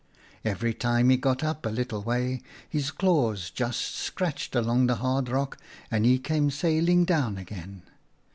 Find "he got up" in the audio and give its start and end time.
1.11-1.63